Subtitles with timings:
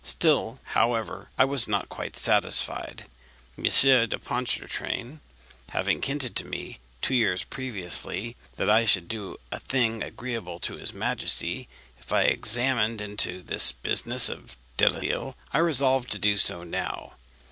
[0.03, 3.05] Still, however, I was not quite satisfied.
[3.55, 3.65] M.
[4.09, 5.19] de Pontchartrain
[5.69, 10.73] having hinted to me, two years previously, that I should do a thing agreeable to
[10.77, 11.69] his majesty
[11.99, 17.13] if I examined into this business of Delisle, I resolved to do so now.